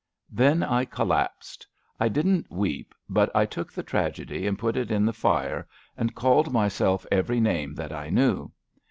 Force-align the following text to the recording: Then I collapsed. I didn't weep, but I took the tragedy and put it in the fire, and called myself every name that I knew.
Then 0.31 0.63
I 0.63 0.85
collapsed. 0.85 1.67
I 1.99 2.07
didn't 2.07 2.47
weep, 2.49 2.95
but 3.07 3.29
I 3.35 3.45
took 3.45 3.71
the 3.71 3.83
tragedy 3.83 4.47
and 4.47 4.57
put 4.57 4.75
it 4.75 4.89
in 4.89 5.05
the 5.05 5.13
fire, 5.13 5.67
and 5.95 6.15
called 6.15 6.51
myself 6.51 7.05
every 7.11 7.39
name 7.39 7.75
that 7.75 7.93
I 7.93 8.09
knew. 8.09 8.51